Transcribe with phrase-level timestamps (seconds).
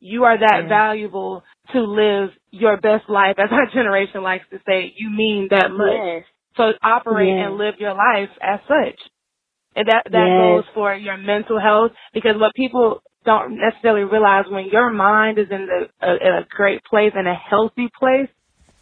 [0.00, 0.68] You are that yeah.
[0.68, 1.42] valuable
[1.72, 4.92] to live your best life, as our generation likes to say.
[4.96, 5.92] You mean that much.
[5.92, 6.24] Yes.
[6.56, 7.46] So operate yes.
[7.46, 8.98] and live your life as such.
[9.74, 10.40] And that that yes.
[10.40, 15.48] goes for your mental health because what people don't necessarily realize when your mind is
[15.50, 18.28] in the a, in a great place and a healthy place,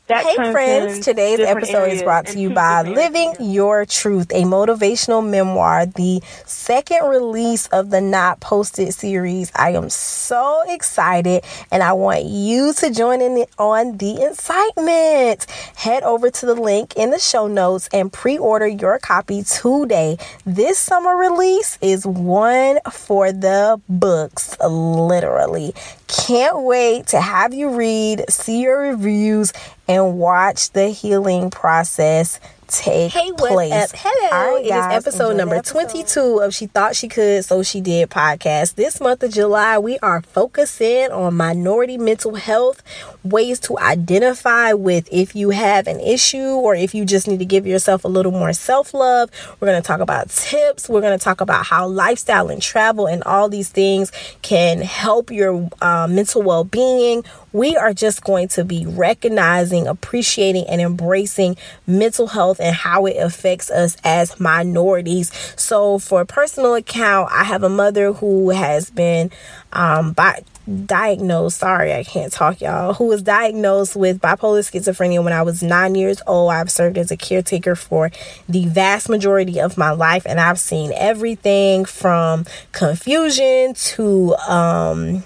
[0.07, 5.27] that hey friends, today's episode is brought to you by Living Your Truth, a motivational
[5.27, 9.51] memoir, the second release of the Not Posted series.
[9.55, 15.47] I am so excited and I want you to join in on the excitement.
[15.77, 20.19] Head over to the link in the show notes and pre-order your copy today.
[20.45, 25.73] This summer release is one for the books, literally.
[26.07, 29.53] Can't wait to have you read, see your reviews,
[29.89, 32.41] and watch the healing process
[32.75, 33.73] take hey, place.
[33.73, 33.91] Up?
[33.95, 34.55] Hello.
[34.57, 35.89] Right, guys, it is episode number episode.
[35.89, 38.75] 22 of She Thought She Could, So She Did podcast.
[38.75, 42.83] This month of July, we are focusing on minority mental health,
[43.23, 47.45] ways to identify with if you have an issue or if you just need to
[47.45, 49.31] give yourself a little more self love.
[49.61, 50.89] We're going to talk about tips.
[50.89, 54.11] We're going to talk about how lifestyle and travel and all these things
[54.43, 57.25] can help your uh, mental well being
[57.55, 63.17] we are just going to be recognizing, appreciating, and embracing mental health and how it
[63.17, 65.33] affects us as minorities.
[65.57, 69.31] So, for a personal account, I have a mother who has been
[69.73, 70.43] um, by
[70.87, 75.63] diagnosed sorry i can't talk y'all who was diagnosed with bipolar schizophrenia when i was
[75.63, 78.11] nine years old i've served as a caretaker for
[78.49, 85.23] the vast majority of my life and i've seen everything from confusion to um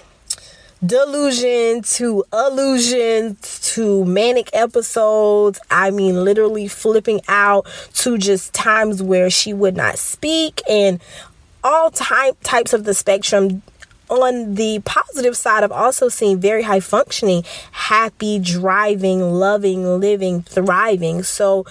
[0.85, 5.59] delusion to illusion to manic episodes.
[5.69, 10.99] I mean, literally flipping out to just times where she would not speak and
[11.63, 13.61] all type types of the spectrum
[14.09, 21.21] on the positive side, I've also seen very high functioning, happy, driving, loving, living, thriving.
[21.23, 21.65] So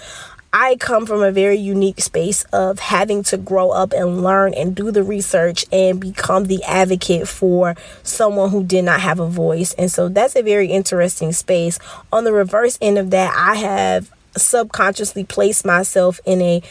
[0.53, 4.75] I come from a very unique space of having to grow up and learn and
[4.75, 9.75] do the research and become the advocate for someone who did not have a voice.
[9.75, 11.79] And so that's a very interesting space.
[12.13, 16.63] On the reverse end of that, I have subconsciously placed myself in a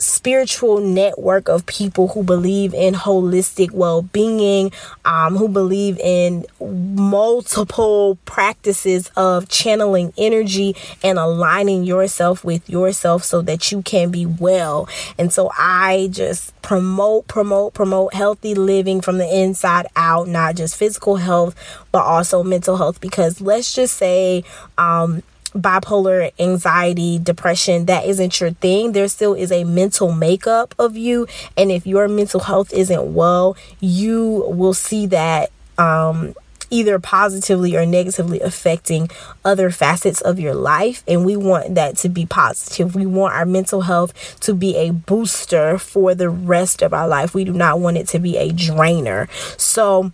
[0.00, 4.72] spiritual network of people who believe in holistic well-being
[5.04, 13.42] um, who believe in multiple practices of channeling energy and aligning yourself with yourself so
[13.42, 14.88] that you can be well.
[15.18, 20.76] And so i just promote promote promote healthy living from the inside out not just
[20.76, 21.54] physical health
[21.92, 23.00] but also mental health.
[23.00, 24.44] Because let's just say
[24.78, 30.96] um, bipolar, anxiety, depression, that isn't your thing, there still is a mental makeup of
[30.96, 31.26] you.
[31.56, 36.34] And if your mental health isn't well, you will see that um,
[36.70, 39.10] either positively or negatively affecting
[39.44, 41.02] other facets of your life.
[41.06, 42.94] And we want that to be positive.
[42.94, 47.34] We want our mental health to be a booster for the rest of our life.
[47.34, 49.28] We do not want it to be a drainer.
[49.56, 50.12] So,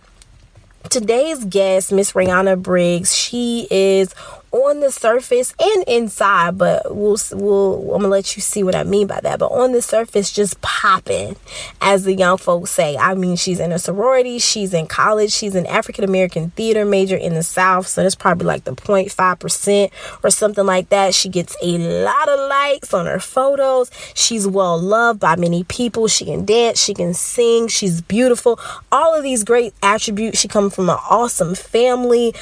[0.89, 4.13] today's guest, Miss Rayana Briggs, she is
[4.51, 8.83] on the surface and inside, but we'll we'll I'm gonna let you see what I
[8.83, 9.39] mean by that.
[9.39, 11.35] But on the surface, just popping,
[11.81, 12.97] as the young folks say.
[12.97, 17.17] I mean, she's in a sorority, she's in college, she's an African American theater major
[17.17, 19.91] in the South, so that's probably like the 0.5 percent
[20.23, 21.13] or something like that.
[21.13, 23.91] She gets a lot of likes on her photos.
[24.13, 26.07] She's well loved by many people.
[26.07, 28.59] She can dance, she can sing, she's beautiful.
[28.91, 30.39] All of these great attributes.
[30.39, 32.33] She comes from an awesome family.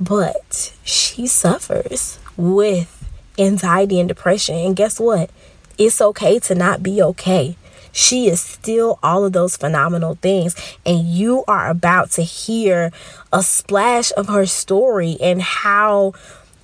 [0.00, 3.04] But she suffers with
[3.38, 4.56] anxiety and depression.
[4.56, 5.30] And guess what?
[5.76, 7.56] It's okay to not be okay.
[7.92, 10.54] She is still all of those phenomenal things.
[10.84, 12.92] And you are about to hear
[13.32, 16.12] a splash of her story and how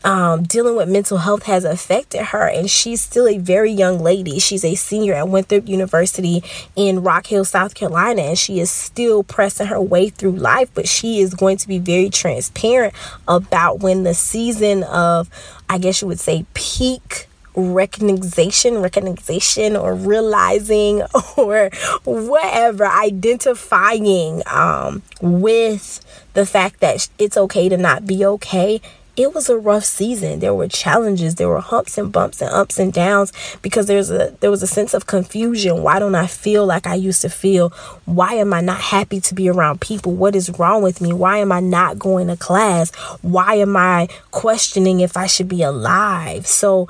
[0.04, 2.46] um, dealing with mental health has affected her.
[2.46, 4.38] And she's still a very young lady.
[4.38, 6.44] She's a senior at Winthrop University
[6.76, 10.70] in Rock Hill, South Carolina, and she is still pressing her way through life.
[10.74, 12.94] But she is going to be very transparent
[13.26, 15.30] about when the season of,
[15.68, 17.26] I guess you would say, peak
[17.56, 21.02] recognition recognition or realizing
[21.36, 21.70] or
[22.04, 26.04] whatever identifying um, with
[26.34, 28.80] the fact that it's okay to not be okay
[29.16, 30.40] it was a rough season.
[30.40, 33.32] There were challenges, there were humps and bumps and ups and downs
[33.62, 35.82] because there's a there was a sense of confusion.
[35.82, 37.70] Why don't I feel like I used to feel?
[38.04, 40.12] Why am I not happy to be around people?
[40.12, 41.12] What is wrong with me?
[41.12, 42.94] Why am I not going to class?
[43.22, 46.46] Why am I questioning if I should be alive?
[46.46, 46.88] So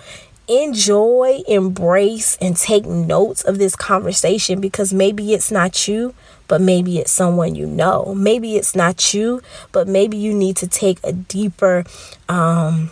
[0.49, 6.15] enjoy, embrace, and take notes of this conversation because maybe it's not you,
[6.49, 8.15] but maybe it's someone you know.
[8.15, 9.43] Maybe it's not you,
[9.73, 11.85] but maybe you need to take a deeper
[12.29, 12.91] um,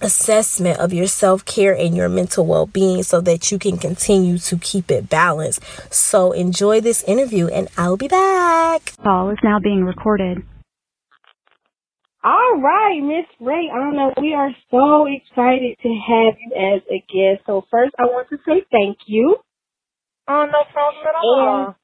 [0.00, 4.38] assessment of your self care and your mental well being so that you can continue
[4.38, 5.62] to keep it balanced.
[5.92, 8.92] So enjoy this interview, and I'll be back.
[9.02, 10.44] Call is now being recorded.
[12.22, 17.46] All right, Miss Rayana, we are so excited to have you as a guest.
[17.46, 19.36] So first, I want to say thank you.
[20.28, 21.76] Oh, no problem at all.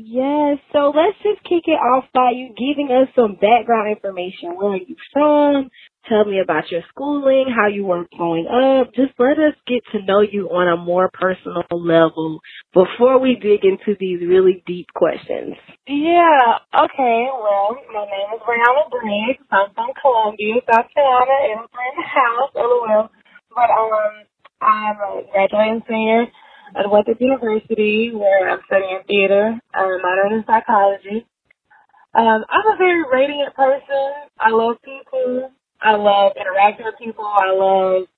[0.00, 4.54] Yes, so let's just kick it off by you giving us some background information.
[4.54, 5.70] Where are you from?
[6.08, 8.94] Tell me about your schooling, how you were growing up.
[8.94, 12.38] Just let us get to know you on a more personal level
[12.72, 15.56] before we dig into these really deep questions.
[15.88, 17.26] Yeah, okay.
[17.34, 19.42] Well, my name is Rayana Briggs.
[19.50, 23.10] I'm from Columbia, South Carolina, in the house, lol.
[23.50, 24.24] But um,
[24.62, 26.26] I'm a graduating senior
[26.76, 31.26] at Winthrop University, where I'm studying theater, um, minor in psychology.
[32.14, 34.28] Um, I'm a very radiant person.
[34.38, 35.52] I love people.
[35.80, 37.24] I love interacting with people.
[37.26, 38.08] I love,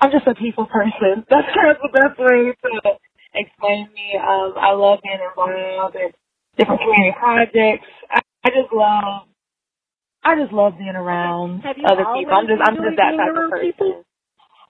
[0.00, 1.24] I'm just a people person.
[1.30, 2.98] That's kind of the best way to
[3.34, 4.18] explain me.
[4.18, 6.10] Um, I love being involved in
[6.58, 7.86] different community projects.
[8.10, 9.28] I, I just love,
[10.24, 12.32] I just love being around other people.
[12.34, 13.72] I'm just, I'm just that type of person.
[13.72, 14.04] People?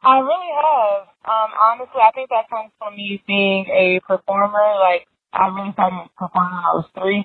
[0.02, 1.08] I really have.
[1.26, 4.78] Um, honestly, I think that comes from me being a performer.
[4.80, 7.22] Like, I really started performing when I was three.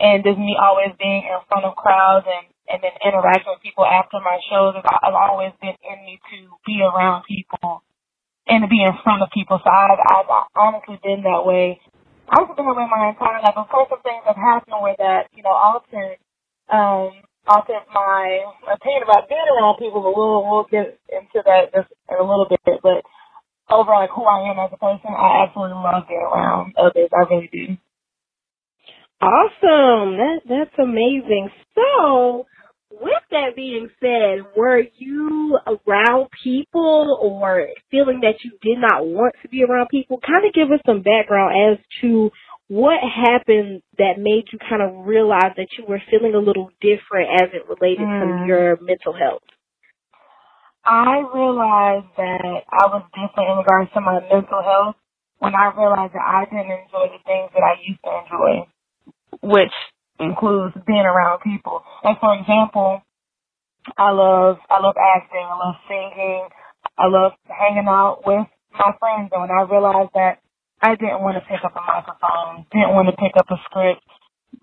[0.00, 3.84] And just me always being in front of crowds and and then interacting with people
[3.84, 4.78] after my shows.
[4.78, 7.82] I've always been in me to be around people
[8.46, 9.58] and to be in front of people.
[9.58, 11.80] So I've, I've honestly been that way.
[12.30, 13.58] I've been that way my entire life.
[13.58, 16.16] Of course, some things have happened where that, you know, altered,
[16.70, 17.10] um,
[17.46, 22.16] altered my opinion about being around people, but we'll, we'll get into that just in
[22.16, 22.80] a little bit.
[22.82, 23.02] But
[23.70, 27.10] overall, like who I am as a person, I absolutely love being around others.
[27.12, 27.76] I really do.
[29.20, 30.16] Awesome.
[30.16, 31.50] That that's amazing.
[31.74, 32.46] So,
[32.90, 39.34] with that being said, were you around people or feeling that you did not want
[39.42, 40.20] to be around people?
[40.26, 42.30] Kind of give us some background as to
[42.70, 47.26] what happened that made you kind of realize that you were feeling a little different
[47.42, 48.22] as it related mm.
[48.22, 49.42] to your mental health.
[50.86, 54.94] I realized that I was different in regards to my mental health
[55.42, 58.54] when I realized that I didn't enjoy the things that I used to enjoy,
[59.42, 59.74] which
[60.22, 61.82] includes being around people.
[62.06, 63.02] Like for example,
[63.98, 66.46] I love I love acting, I love singing,
[66.94, 68.46] I love hanging out with
[68.78, 69.34] my friends.
[69.34, 70.38] And when I realized that
[70.82, 74.02] I didn't want to pick up a microphone, didn't want to pick up a script,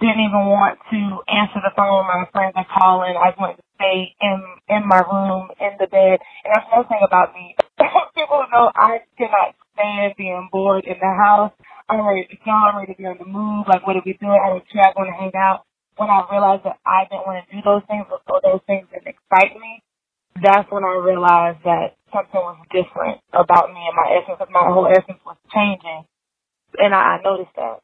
[0.02, 1.00] didn't even want to
[1.30, 3.18] answer the phone when my friends are calling.
[3.18, 4.38] I wanted to stay in
[4.69, 6.22] in my room, in the bed.
[6.46, 7.56] And that's another thing about me.
[8.18, 11.54] People know I cannot stand being bored in the house.
[11.90, 12.52] I'm ready to go.
[12.52, 13.66] I'm ready to be on the move.
[13.69, 14.38] Like, what are we doing?
[14.38, 15.66] I was I want to hang out.
[15.98, 19.10] When I realized that I didn't want to do those things or those things didn't
[19.10, 19.81] excite me,
[20.42, 24.66] that's when I realized that something was different about me and my essence, because my
[24.66, 26.06] whole essence was changing.
[26.78, 27.80] And I, I noticed that.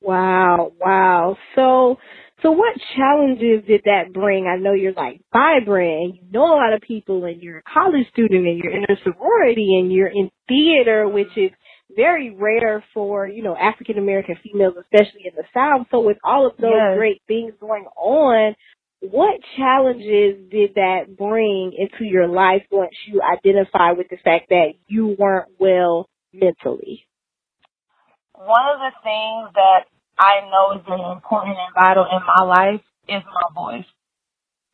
[0.00, 1.36] Wow, wow.
[1.54, 1.98] So,
[2.42, 4.46] so what challenges did that bring?
[4.46, 7.62] I know you're like vibrant and you know a lot of people and you're a
[7.62, 11.52] college student and you're in a sorority and you're in theater, which is
[11.94, 15.86] very rare for, you know, African American females, especially in the South.
[15.90, 16.96] So with all of those yes.
[16.96, 18.54] great things going on,
[19.02, 24.74] what challenges did that bring into your life once you identify with the fact that
[24.86, 27.04] you weren't well mentally?
[28.34, 29.84] One of the things that
[30.18, 33.86] I know is very important and vital in my life is my voice.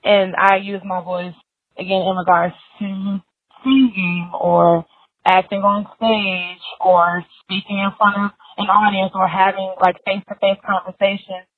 [0.04, 1.34] And I use my voice
[1.78, 3.22] again in regards to
[3.64, 4.84] singing or
[5.24, 10.34] acting on stage or speaking in front of an audience or having like face to
[10.34, 11.48] face conversations.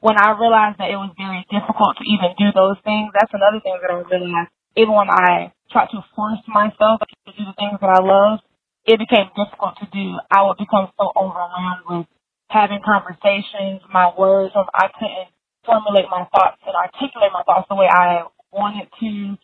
[0.00, 3.60] When I realized that it was very difficult to even do those things, that's another
[3.60, 4.52] thing that I realized.
[4.76, 8.40] Even when I tried to force myself to do the things that I love,
[8.88, 10.16] it became difficult to do.
[10.32, 12.06] I would become so overwhelmed with
[12.48, 15.30] having conversations, my words, or I couldn't
[15.66, 19.36] formulate my thoughts and articulate my thoughts the way I wanted to.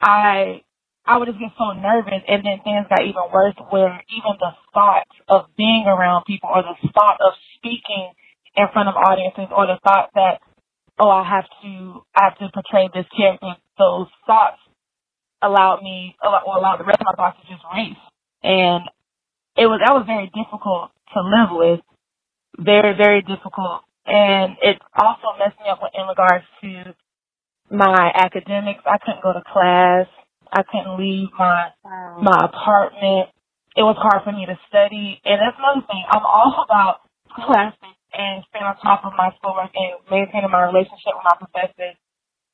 [0.00, 0.62] I
[1.06, 3.56] I would just get so nervous, and then things got even worse.
[3.70, 8.12] Where even the thought of being around people, or the thought of speaking
[8.56, 10.40] in front of audiences, or the thought that
[10.98, 14.58] oh, I have to I have to portray this character, those thoughts
[15.42, 18.02] allowed me, or allowed the rest of my thoughts to just race,
[18.42, 18.84] and
[19.56, 21.80] it was that was very difficult to live with,
[22.58, 26.94] very very difficult, and it also messed me up in regards to
[27.70, 28.80] my academics.
[28.86, 30.06] I couldn't go to class.
[30.50, 31.68] I couldn't leave my
[32.22, 33.28] my apartment.
[33.76, 35.20] It was hard for me to study.
[35.24, 36.02] And that's another thing.
[36.08, 41.12] I'm all about classes and staying on top of my schoolwork and maintaining my relationship
[41.14, 41.96] with my professors.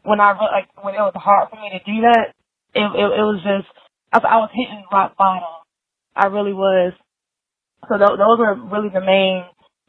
[0.03, 2.37] When I re- like when it was hard for me to do that,
[2.75, 3.71] it it, it was just
[4.13, 5.65] I, I was hitting rock bottom.
[6.15, 6.93] I really was.
[7.89, 9.45] So th- those were really the main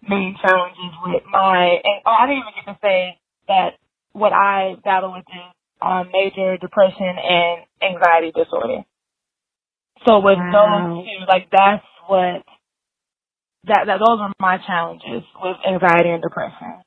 [0.08, 1.82] main challenges with my.
[1.84, 3.78] And oh, I didn't even get to say that
[4.14, 8.86] what I battle with is um, major depression and anxiety disorder.
[10.08, 10.54] So with wow.
[10.54, 12.46] those two, like that's what
[13.68, 16.82] that that those are my challenges with anxiety and depression.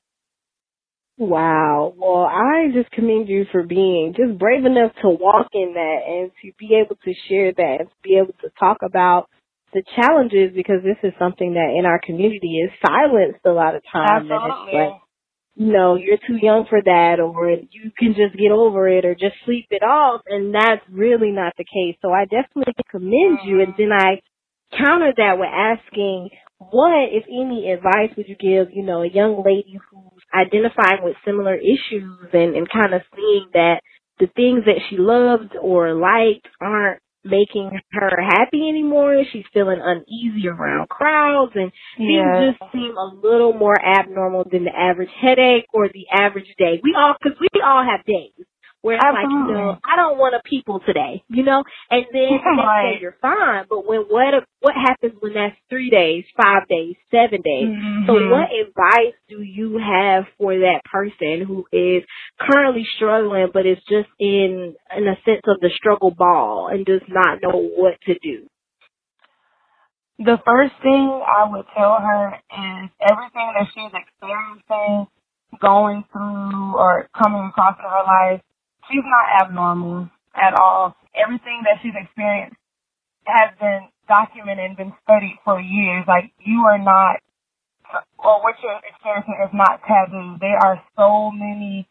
[1.18, 1.94] Wow.
[1.96, 6.30] Well, I just commend you for being just brave enough to walk in that and
[6.42, 9.28] to be able to share that and to be able to talk about
[9.74, 13.82] the challenges because this is something that in our community is silenced a lot of
[13.92, 14.30] times.
[14.30, 14.78] Absolutely.
[14.78, 15.00] Like,
[15.56, 19.14] you know, you're too young for that or you can just get over it or
[19.14, 21.98] just sleep it off and that's really not the case.
[22.00, 23.90] So I definitely commend you and mm-hmm.
[23.90, 24.22] then I
[24.70, 29.42] counter that with asking what, if any, advice would you give, you know, a young
[29.44, 33.80] lady who's identifying with similar issues and, and kind of seeing that
[34.18, 39.22] the things that she loved or liked aren't making her happy anymore.
[39.32, 44.74] She's feeling uneasy around crowds and things just seem a little more abnormal than the
[44.76, 46.80] average headache or the average day.
[46.82, 48.46] We all, cause we all have days
[48.82, 49.54] where it's Absolutely.
[49.54, 52.94] like, you know, I don't want to people today, you know, and then the next
[52.94, 53.64] day you're fine.
[53.68, 57.66] But when what what happens when that's three days, five days, seven days?
[57.66, 58.06] Mm-hmm.
[58.06, 62.04] So what advice do you have for that person who is
[62.38, 67.02] currently struggling, but is just in in a sense of the struggle ball and does
[67.08, 68.46] not know what to do?
[70.18, 75.06] The first thing I would tell her is everything that she's experiencing,
[75.60, 78.42] going through, or coming across in her life
[78.90, 80.96] she's not abnormal at all.
[81.14, 82.56] Everything that she's experienced
[83.26, 86.04] has been documented and been studied for years.
[86.08, 87.20] Like you are not,
[88.18, 90.36] or what you're experiencing is not taboo.
[90.40, 91.88] There are so many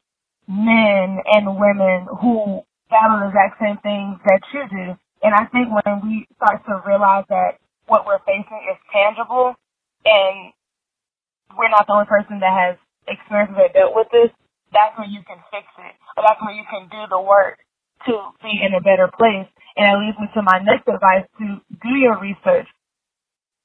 [0.48, 4.86] men and women who battle the exact same things that you do.
[5.24, 9.56] And I think when we start to realize that what we're facing is tangible
[10.06, 10.54] and
[11.58, 12.78] we're not the only person that has
[13.08, 14.32] experienced or dealt with this,
[14.74, 15.94] that's when you can fix it.
[16.18, 17.60] Or that's when you can do the work
[18.08, 19.48] to be in a better place.
[19.78, 21.46] And that leads me to my next advice to
[21.84, 22.68] do your research.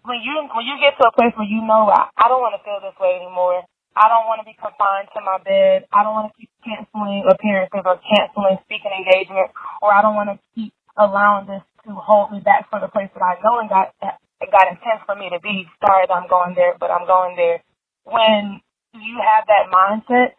[0.05, 2.57] When you when you get to a place where you know I, I don't want
[2.59, 3.63] to feel this way anymore.
[3.95, 5.85] I don't want to be confined to my bed.
[5.93, 9.53] I don't want to keep canceling appearances or canceling speaking engagement,
[9.85, 13.11] or I don't want to keep allowing this to hold me back from the place
[13.15, 15.67] that I know and got it got intense for me to be.
[15.85, 17.63] Sorry that I'm going there, but I'm going there.
[18.05, 18.61] When
[18.95, 20.35] you have that mindset,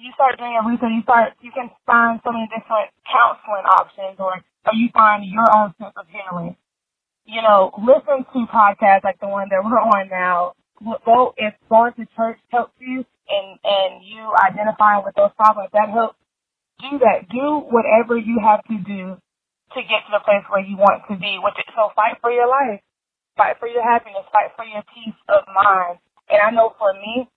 [0.00, 4.16] you start doing your research, you start, you can find so many different counseling options
[4.18, 6.56] or, or you find your own sense of healing.
[7.28, 10.54] You know, listen to podcasts like the one that we're on now.
[11.04, 15.92] Go, if going to church helps you and, and you identifying with those problems, that
[15.92, 16.16] helps,
[16.80, 17.28] do that.
[17.28, 19.20] Do whatever you have to do
[19.76, 21.36] to get to the place where you want to be.
[21.36, 22.80] Which, so fight for your life.
[23.36, 24.24] Fight for your happiness.
[24.32, 26.00] Fight for your peace of mind.
[26.32, 27.28] And I know for me,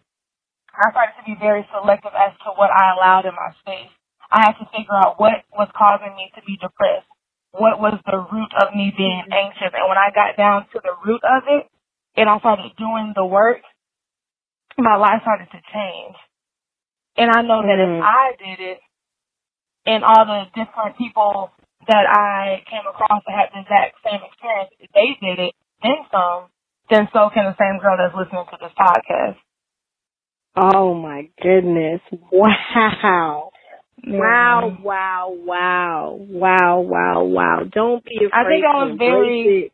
[0.73, 3.93] I started to be very selective as to what I allowed in my space.
[4.33, 7.05] I had to figure out what was causing me to be depressed.
[7.53, 9.69] What was the root of me being anxious?
[9.69, 11.69] And when I got down to the root of it
[12.17, 13.61] and I started doing the work,
[14.77, 16.17] my life started to change.
[17.21, 18.01] And I know that mm-hmm.
[18.01, 18.79] if I did it
[19.85, 21.53] and all the different people
[21.85, 25.53] that I came across that had the exact same experience, if they did it,
[25.85, 26.49] then some,
[26.89, 29.37] then so can the same girl that's listening to this podcast.
[30.55, 32.01] Oh my goodness.
[32.31, 33.49] Wow.
[34.05, 37.59] Wow, wow, wow, wow, wow, wow.
[37.71, 38.35] Don't be afraid.
[38.35, 39.71] I think I was very,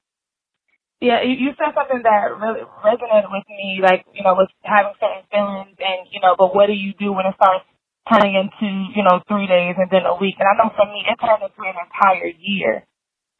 [1.01, 4.93] yeah, you, you said something that really resonated with me, like, you know, with having
[5.01, 7.65] certain feelings and, you know, but what do you do when it starts
[8.05, 10.38] turning into, you know, three days and then a week?
[10.38, 12.86] And I know for me, it turned into an entire year,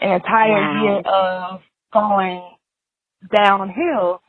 [0.02, 0.82] an entire wow.
[0.82, 1.62] year of
[1.94, 2.50] going
[3.30, 4.26] downhill.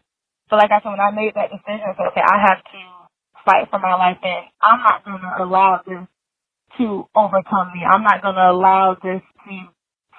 [0.52, 2.82] So like I said, when I made that decision, I said, okay, I have to
[3.44, 6.06] fight for my life and I'm not going to allow this
[6.78, 7.82] to overcome me.
[7.84, 9.54] I'm not going to allow this to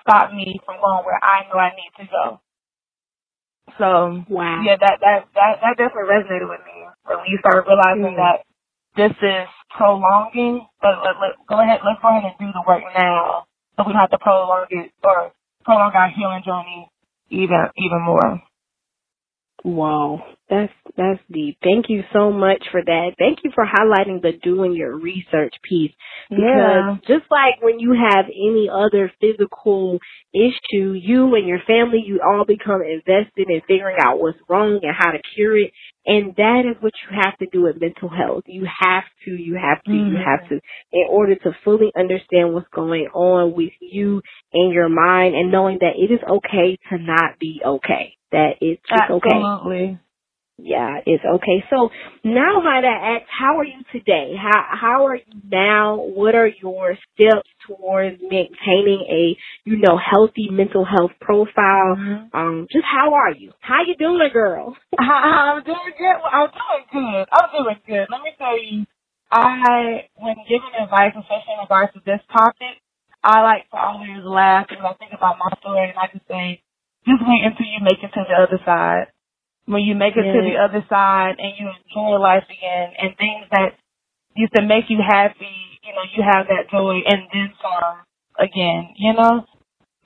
[0.01, 2.41] stop me from going where I know I need to go.
[3.77, 4.61] So wow.
[4.65, 8.19] yeah, that that that that definitely resonated with me when you start realizing mm.
[8.19, 8.43] that
[8.97, 9.47] this is
[9.77, 10.67] prolonging.
[10.81, 13.45] But let, let, go ahead, let's go ahead and do the work now,
[13.77, 15.31] so we don't have to prolong it or
[15.63, 16.89] prolong our healing journey
[17.29, 18.41] even even more.
[19.63, 20.25] Wow.
[20.51, 21.57] That's that's deep.
[21.63, 23.11] Thank you so much for that.
[23.17, 25.93] Thank you for highlighting the doing your research piece.
[26.29, 26.95] Because yeah.
[27.07, 29.99] just like when you have any other physical
[30.33, 34.93] issue, you and your family, you all become invested in figuring out what's wrong and
[34.93, 35.71] how to cure it.
[36.05, 38.43] And that is what you have to do with mental health.
[38.47, 40.15] You have to, you have to, mm-hmm.
[40.15, 40.55] you have to,
[40.91, 45.77] in order to fully understand what's going on with you and your mind and knowing
[45.79, 48.17] that it is okay to not be okay.
[48.33, 49.29] That it's okay.
[49.31, 49.99] Absolutely
[50.63, 51.63] yeah, it's okay.
[51.69, 51.89] So
[52.23, 54.33] now, Hyda, ask, how are you today?
[54.37, 55.97] How how are you now?
[55.97, 61.97] What are your steps towards maintaining a you know healthy mental health profile?
[61.97, 62.37] Mm-hmm.
[62.37, 63.51] Um, just how are you?
[63.59, 64.77] How you doing, girl?
[64.99, 66.17] I'm doing good.
[66.31, 67.25] I'm doing good.
[67.31, 68.07] I'm doing good.
[68.11, 68.85] Let me tell you,
[69.31, 72.77] I when giving advice, especially in regards to this topic,
[73.23, 76.61] I like to always laugh when I think about my story, and I just say,
[77.07, 79.07] just wait until you make it to the other side
[79.65, 83.45] when you make it to the other side and you enjoy life again and things
[83.51, 83.77] that
[84.35, 88.03] used to make you happy, you know, you have that joy and then some
[88.39, 89.45] again, you know?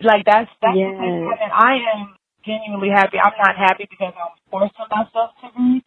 [0.01, 0.91] Like that's that's yes.
[0.91, 3.15] and I am genuinely happy.
[3.15, 5.83] I'm not happy because I'm forcing myself to be.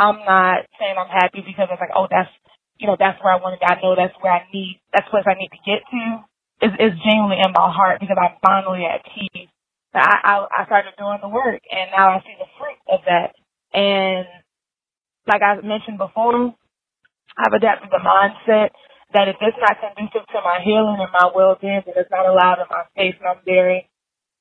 [0.00, 2.32] I'm not saying I'm happy because it's like, oh that's
[2.80, 5.28] you know, that's where I want to I know that's where I need that's what
[5.28, 6.24] I need to get to.
[6.64, 9.52] It's, it's genuinely in my heart because I'm finally at peace
[9.94, 13.34] I, I, I started doing the work and now I see the fruit of that.
[13.74, 14.26] And
[15.26, 16.54] like I mentioned before,
[17.38, 18.70] I've adapted the mindset
[19.14, 22.62] that if it's not conducive to my healing and my well-being, then it's not allowed
[22.62, 23.18] in my space.
[23.18, 23.90] And I'm very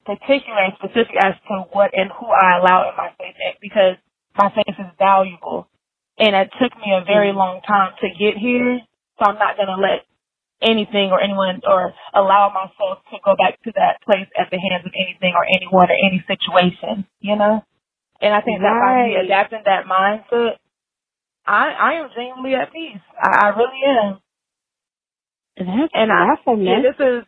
[0.06, 3.98] particular and specific as to what and who I allow in my space because
[4.38, 5.68] my space is valuable.
[6.18, 7.42] And it took me a very mm-hmm.
[7.42, 8.82] long time to get here.
[9.18, 10.06] So I'm not going to let
[10.62, 14.86] anything or anyone or allow myself to go back to that place at the hands
[14.86, 17.64] of anything or anyone or any situation, you know?
[18.22, 18.68] And I think right.
[18.68, 20.60] that by me adapting that mindset,
[21.48, 23.02] I I am genuinely at peace.
[23.16, 24.20] I, I really am.
[25.58, 27.24] That's and awesome, I, yeah, this is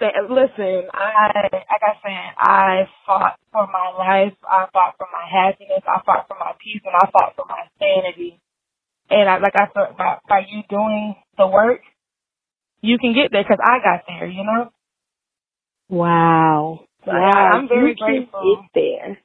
[0.00, 5.82] listen, I like I said, I fought for my life, I fought for my happiness,
[5.86, 8.40] I fought for my peace, and I fought for my sanity.
[9.10, 11.82] And I, like I said, by, by you doing the work,
[12.82, 14.70] you can get there because I got there, you know?
[15.88, 16.80] Wow.
[17.04, 17.52] So wow.
[17.54, 18.62] I, am very you grateful.
[18.62, 19.18] Get there.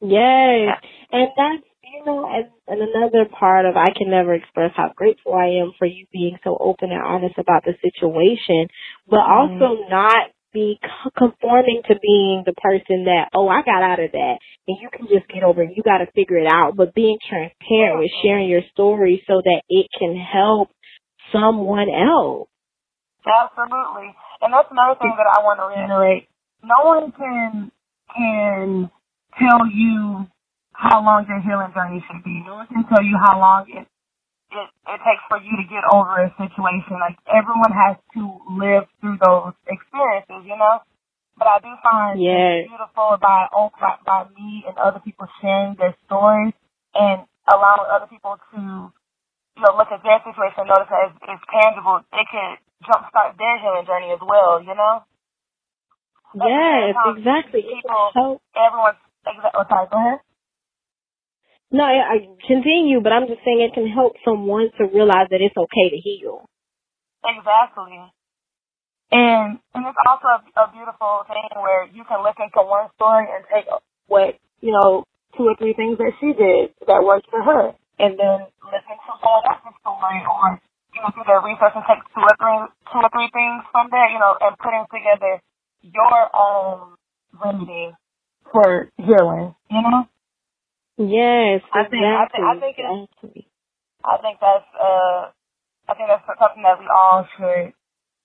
[0.00, 0.78] Yes.
[1.10, 5.34] And that's, you know, and, and another part of I can never express how grateful
[5.34, 8.68] I am for you being so open and honest about the situation,
[9.08, 9.62] but mm-hmm.
[9.62, 10.78] also not be
[11.16, 15.06] conforming to being the person that, oh, I got out of that and you can
[15.06, 15.76] just get over it.
[15.76, 16.76] You got to figure it out.
[16.76, 20.70] But being transparent with sharing your story so that it can help
[21.32, 22.48] someone else.
[23.26, 24.14] Absolutely.
[24.40, 26.30] And that's another thing that I want to reiterate.
[26.62, 27.72] No one can
[28.14, 28.90] can
[29.34, 30.26] tell you
[30.72, 32.42] how long your healing journey should be.
[32.46, 33.86] No one can tell you how long it
[34.52, 37.02] it, it takes for you to get over a situation.
[37.02, 38.22] Like everyone has to
[38.54, 40.80] live through those experiences, you know.
[41.36, 42.64] But I do find yes.
[42.64, 46.56] it beautiful by, by by me and other people sharing their stories
[46.96, 51.18] and allowing other people to you know look at their situation and notice that it's,
[51.28, 52.00] it's tangible.
[52.08, 55.04] It can jumpstart their healing journey as well, you know?
[56.36, 57.62] Yes, exactly.
[57.64, 60.20] People, so, everyone's, oh, sorry, go ahead.
[61.72, 65.40] No, I, I continue, but I'm just saying it can help someone to realize that
[65.40, 66.46] it's okay to heal.
[67.24, 67.98] Exactly.
[69.10, 73.26] And and it's also a, a beautiful thing where you can listen to one story
[73.30, 73.66] and take
[74.06, 75.04] what you know
[75.36, 79.12] two or three things that she did that worked for her, and then listen to
[79.22, 80.58] someone else's story or
[80.96, 83.92] you know, do their research and take two or three, two or three things from
[83.92, 85.38] there, you know, and putting together
[85.84, 86.96] your own
[87.36, 87.92] remedy
[88.48, 90.08] for healing, you know?
[90.96, 93.44] Yes, I think, I think, I think, exactly.
[94.00, 95.28] I think that's, uh,
[95.84, 97.76] I think that's something that we all should,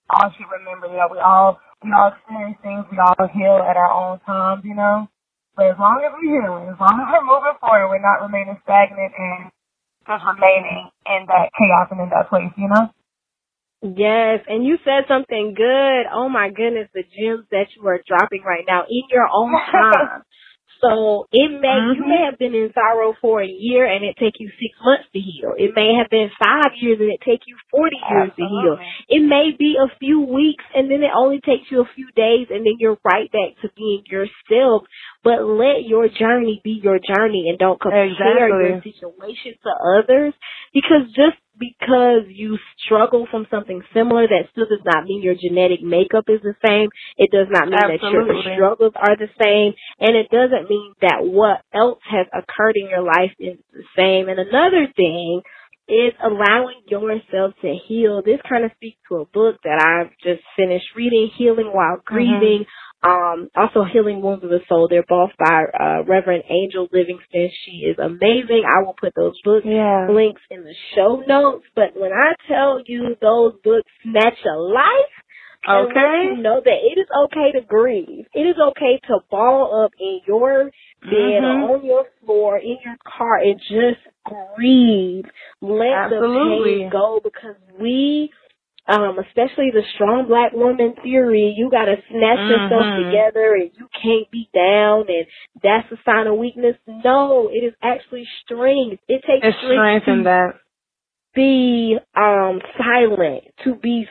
[0.08, 3.76] all should remember, you know, we all, we all experience things, we all heal at
[3.76, 5.04] our own times, you know?
[5.52, 8.56] But as long as we're healing, as long as we're moving forward, we're not remaining
[8.64, 9.52] stagnant and
[10.06, 12.90] just remaining in that chaos and in that place, you know?
[13.82, 16.02] Yes, and you said something good.
[16.14, 20.22] Oh my goodness, the gems that you are dropping right now in your own time.
[20.82, 21.94] So it may mm-hmm.
[21.94, 25.06] you may have been in sorrow for a year and it take you six months
[25.14, 25.54] to heal.
[25.56, 28.42] It may have been five years and it take you forty years Absolutely.
[28.42, 28.74] to heal.
[29.06, 32.50] It may be a few weeks and then it only takes you a few days
[32.50, 34.82] and then you're right back to being yourself.
[35.24, 38.48] But let your journey be your journey and don't compare exactly.
[38.48, 40.34] your situation to others
[40.74, 45.82] because just because you struggle from something similar, that still does not mean your genetic
[45.82, 46.88] makeup is the same.
[47.16, 48.34] It does not mean Absolutely.
[48.34, 49.74] that your struggles are the same.
[50.00, 54.28] And it doesn't mean that what else has occurred in your life is the same.
[54.28, 55.42] And another thing
[55.88, 58.22] is allowing yourself to heal.
[58.24, 62.14] This kind of speaks to a book that I've just finished reading, Healing While mm-hmm.
[62.14, 62.64] Grieving.
[62.64, 62.91] Mm-hmm.
[63.02, 64.86] Um, also Healing Wounds of the Soul.
[64.88, 67.50] They're both by uh, Reverend Angel Livingston.
[67.64, 68.62] She is amazing.
[68.64, 70.06] I will put those book yeah.
[70.08, 71.64] links in the show notes.
[71.74, 75.12] But when I tell you those books snatch a life,
[75.68, 76.34] Okay.
[76.34, 78.26] You know that it is okay to grieve.
[78.34, 81.70] It is okay to ball up in your bed mm-hmm.
[81.70, 85.24] or on your floor, in your car, and just grieve.
[85.60, 86.74] Let Absolutely.
[86.74, 88.30] the pain go because we
[88.88, 92.50] um, especially the strong black woman theory, you gotta snatch mm-hmm.
[92.50, 95.26] yourself together and you can't be down and
[95.62, 96.76] that's a sign of weakness.
[96.86, 99.02] No, it is actually strength.
[99.08, 100.54] It takes it's strength, strength in that.
[101.34, 104.06] Be um silent, to be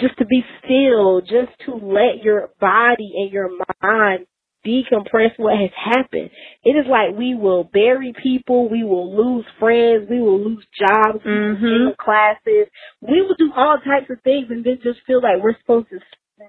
[0.00, 3.50] just to be still, just to let your body and your
[3.82, 4.26] mind
[4.66, 6.30] decompress what has happened.
[6.64, 11.24] It is like we will bury people, we will lose friends, we will lose jobs,
[11.24, 11.90] mm-hmm.
[11.98, 12.68] classes.
[13.00, 15.98] We will do all types of things and then just feel like we're supposed to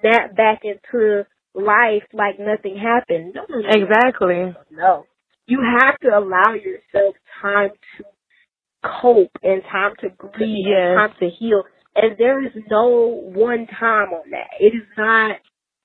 [0.01, 3.35] snap back into life like nothing happened.
[3.35, 4.53] No, no, exactly.
[4.71, 5.05] No.
[5.45, 8.05] You have to allow yourself time to
[9.01, 10.77] cope and time to grieve yes.
[10.77, 11.63] and time to heal.
[11.95, 14.49] And there is no one time on that.
[14.59, 15.37] It is not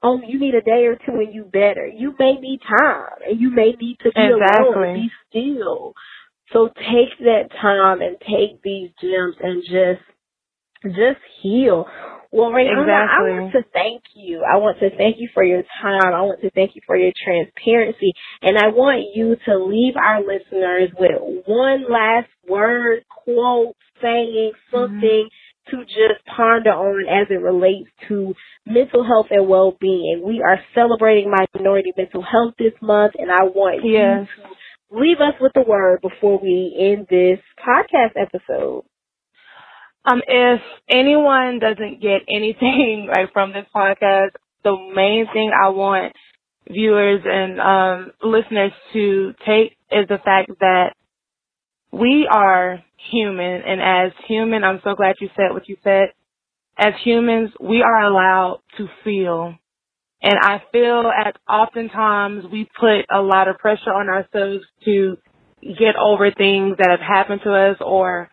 [0.03, 1.87] oh, you need a day or two and you better.
[1.87, 4.75] You may need time and you may need to be exactly.
[4.75, 5.95] alone be still.
[6.53, 11.87] So take that time and take these gems and just, just heal.
[12.31, 13.33] Well, Rayana, exactly.
[13.33, 14.45] I want to thank you.
[14.45, 16.15] I want to thank you for your time.
[16.15, 18.13] I want to thank you for your transparency.
[18.43, 25.01] And I want you to leave our listeners with one last word, quote, saying something
[25.01, 28.35] mm-hmm to just ponder on as it relates to
[28.67, 30.23] mental health and well-being.
[30.25, 34.29] We are celebrating minority mental health this month, and I want yes.
[34.37, 38.85] you to leave us with a word before we end this podcast episode.
[40.05, 44.31] Um, if anyone doesn't get anything right from this podcast,
[44.65, 46.15] the main thing I want
[46.69, 50.93] viewers and um, listeners to take is the fact that
[51.93, 56.09] we are human, and as human, I'm so glad you said what you said.
[56.77, 59.55] As humans, we are allowed to feel.
[60.23, 65.17] And I feel at oftentimes we put a lot of pressure on ourselves to
[65.63, 68.29] get over things that have happened to us or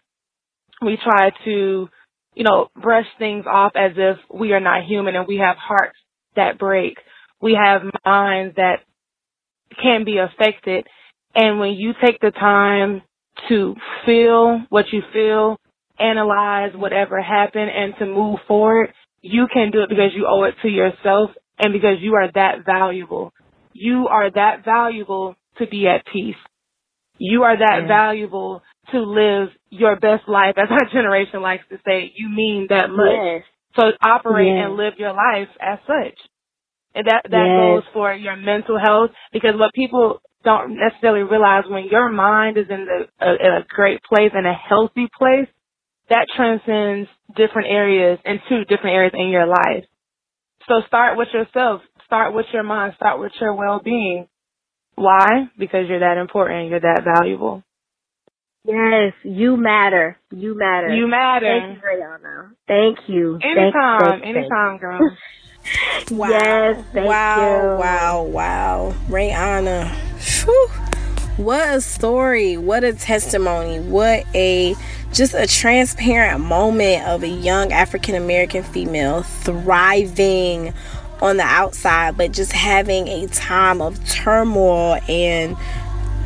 [0.82, 1.88] we try to,
[2.34, 5.98] you know, brush things off as if we are not human and we have hearts
[6.36, 6.98] that break.
[7.42, 8.80] We have minds that
[9.82, 10.86] can be affected.
[11.34, 13.02] And when you take the time
[13.50, 15.58] to feel what you feel,
[16.00, 20.56] analyze whatever happened, and to move forward, you can do it because you owe it
[20.62, 23.34] to yourself and because you are that valuable.
[23.74, 26.36] You are that valuable to be at peace.
[27.18, 27.88] You are that yeah.
[27.88, 30.56] valuable to live your best life.
[30.58, 33.12] As our generation likes to say, you mean that much.
[33.12, 33.44] Yes.
[33.78, 34.66] So operate yes.
[34.66, 36.18] and live your life as such.
[36.94, 37.60] And that, that yes.
[37.60, 42.68] goes for your mental health because what people don't necessarily realize when your mind is
[42.70, 45.48] in the a, in a great place and a healthy place,
[46.10, 49.84] that transcends different areas into different areas in your life.
[50.68, 51.82] So start with yourself.
[52.06, 52.94] Start with your mind.
[52.96, 54.28] Start with your well-being.
[54.96, 55.50] Why?
[55.58, 56.70] Because you're that important.
[56.70, 57.64] You're that valuable.
[58.64, 60.18] Yes, you matter.
[60.32, 60.96] You matter.
[60.96, 61.46] You matter.
[61.46, 62.52] Thank you, Rayana.
[62.68, 63.40] Thank you.
[63.44, 64.22] Anytime.
[64.22, 65.00] Thank, thank, anytime, girl.
[66.12, 66.30] wow.
[66.30, 67.80] Yes, wow, you.
[67.80, 68.96] wow, wow.
[69.08, 69.90] Rayana.
[70.44, 70.68] Whew.
[71.38, 72.58] What a story.
[72.58, 73.80] What a testimony.
[73.80, 74.76] What a
[75.12, 80.74] just a transparent moment of a young African American female thriving
[81.22, 85.58] on the outside, but just having a time of turmoil and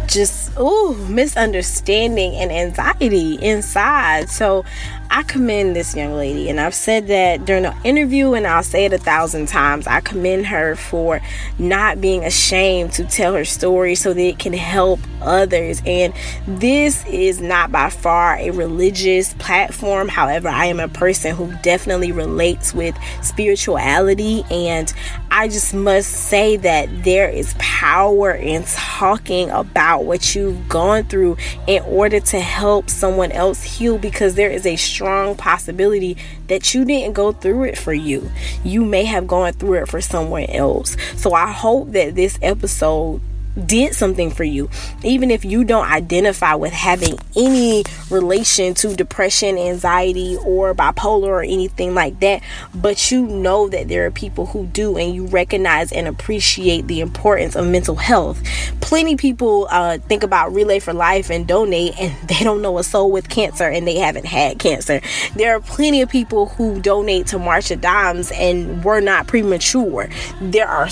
[0.07, 4.65] just ooh misunderstanding and anxiety inside so
[5.11, 8.85] I commend this young lady, and I've said that during the interview, and I'll say
[8.85, 9.87] it a thousand times.
[9.87, 11.19] I commend her for
[11.57, 15.81] not being ashamed to tell her story so that it can help others.
[15.83, 16.13] And
[16.47, 20.09] this is not by far a religious platform.
[20.09, 24.93] However, I am a person who definitely relates with spirituality, and
[25.31, 31.37] I just must say that there is power in talking about what you've gone through
[31.65, 36.83] in order to help someone else heal because there is a strong possibility that you
[36.83, 38.29] didn't go through it for you.
[38.65, 40.97] You may have gone through it for someone else.
[41.15, 43.21] So I hope that this episode
[43.65, 44.69] did something for you.
[45.03, 51.43] Even if you don't identify with having any relation to depression, anxiety, or bipolar or
[51.43, 52.41] anything like that,
[52.73, 56.99] but you know that there are people who do and you recognize and appreciate the
[56.99, 58.41] importance of mental health.
[58.81, 62.83] Plenty people uh, think about Relay for Life and donate, and they don't know a
[62.83, 65.01] soul with cancer and they haven't had cancer.
[65.35, 70.09] There are plenty of people who donate to March of Dimes and were not premature.
[70.41, 70.89] There are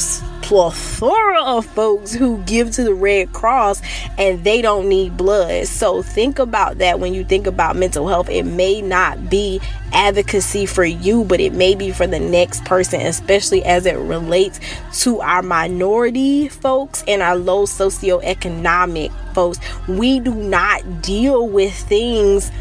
[0.47, 3.81] plethora of folks who give to the Red Cross
[4.17, 5.67] and they don't need blood.
[5.67, 8.29] So think about that when you think about mental health.
[8.29, 9.59] It may not be
[9.91, 14.61] advocacy for you, but it may be for the next person, especially as it relates
[15.01, 19.59] to our minority folks and our low socioeconomic folks.
[19.89, 22.53] We do not deal with things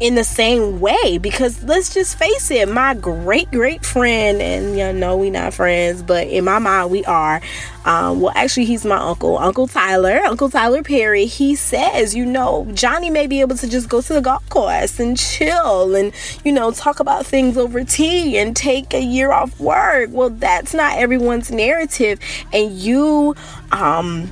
[0.00, 4.92] in the same way because let's just face it my great great friend and you
[4.92, 7.40] know we not friends but in my mind we are
[7.86, 11.26] um, well actually he's my uncle uncle tyler uncle tyler perry.
[11.26, 15.00] He says you know johnny may be able to just go to the golf course
[15.00, 16.12] and chill and
[16.44, 20.10] you know talk about things over tea and take a year off work.
[20.12, 22.18] Well that's not everyone's narrative.
[22.52, 23.34] And you
[23.72, 24.30] um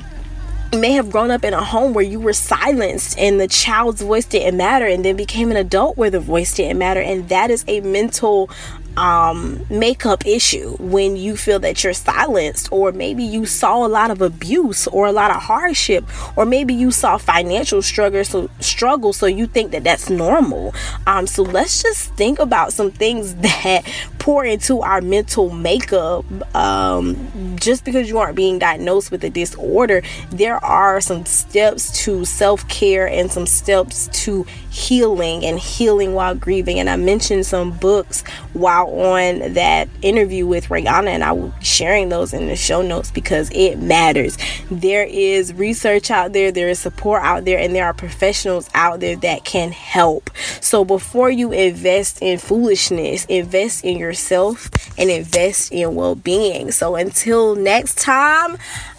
[0.76, 4.24] may have grown up in a home where you were silenced and the child's voice
[4.24, 7.64] didn't matter and then became an adult where the voice didn't matter and that is
[7.68, 8.50] a mental
[8.96, 14.10] um, makeup issue when you feel that you're silenced, or maybe you saw a lot
[14.10, 16.04] of abuse or a lot of hardship,
[16.36, 20.74] or maybe you saw financial struggle, so struggle, so you think that that's normal.
[21.06, 23.82] Um, so let's just think about some things that
[24.24, 26.24] pour into our mental makeup.
[26.56, 32.24] Um, just because you aren't being diagnosed with a disorder, there are some steps to
[32.24, 36.80] self care and some steps to healing and healing while grieving.
[36.80, 38.22] And I mentioned some books
[38.54, 42.80] while on that interview with Rayana, and I will be sharing those in the show
[42.80, 44.38] notes because it matters.
[44.70, 49.00] There is research out there, there is support out there, and there are professionals out
[49.00, 50.30] there that can help.
[50.62, 56.70] So before you invest in foolishness, invest in yourself and invest in well being.
[56.70, 58.56] So until next time,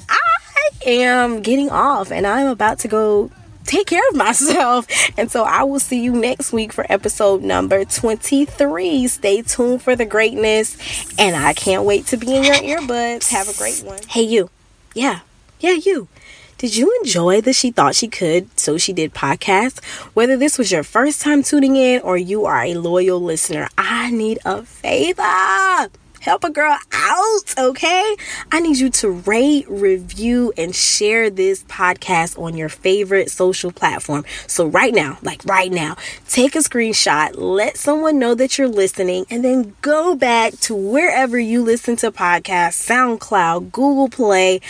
[0.09, 3.31] I am getting off and I'm about to go
[3.63, 4.85] take care of myself.
[5.17, 9.07] And so I will see you next week for episode number 23.
[9.07, 10.77] Stay tuned for the greatness.
[11.17, 13.31] And I can't wait to be in your earbuds.
[13.31, 13.99] Have a great one.
[14.09, 14.49] Hey, you.
[14.93, 15.21] Yeah.
[15.61, 16.09] Yeah, you.
[16.57, 19.83] Did you enjoy the She Thought She Could, So She Did podcast?
[20.13, 23.67] Whether this was your first time tuning in or you are a loyal listener,
[24.05, 25.89] I need a favor
[26.19, 28.15] help a girl out, okay?
[28.51, 34.25] I need you to rate, review, and share this podcast on your favorite social platform.
[34.45, 39.25] So, right now, like right now, take a screenshot, let someone know that you're listening,
[39.31, 44.61] and then go back to wherever you listen to podcasts SoundCloud, Google Play,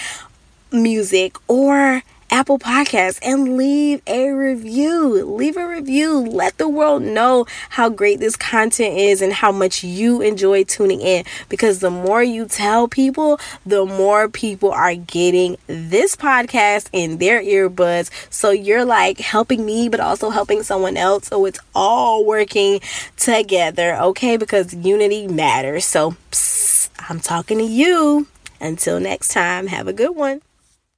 [0.71, 5.23] music, or Apple Podcasts and leave a review.
[5.25, 6.19] Leave a review.
[6.19, 11.01] Let the world know how great this content is and how much you enjoy tuning
[11.01, 17.19] in because the more you tell people, the more people are getting this podcast in
[17.19, 18.09] their earbuds.
[18.29, 21.27] So you're like helping me, but also helping someone else.
[21.27, 22.81] So it's all working
[23.17, 24.37] together, okay?
[24.37, 25.85] Because unity matters.
[25.85, 28.27] So psst, I'm talking to you.
[28.59, 30.41] Until next time, have a good one.